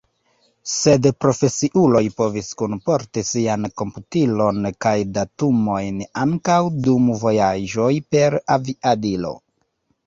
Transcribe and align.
Sed 0.75 1.07
profesiuloj 1.25 2.01
povis 2.21 2.49
kunporti 2.61 3.25
sian 3.33 3.67
komputilon 3.83 4.65
kaj 4.87 4.97
datumojn, 5.21 6.01
ankaŭ 6.27 6.61
dum 6.89 7.17
vojaĝoj 7.27 7.93
per 8.15 8.41
aviadilo. 8.59 9.39